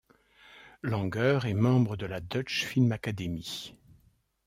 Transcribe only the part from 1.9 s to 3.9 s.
de la Deutsche Filmakademie.